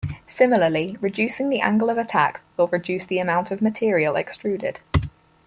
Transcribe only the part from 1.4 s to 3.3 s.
the angle of attack will reduce the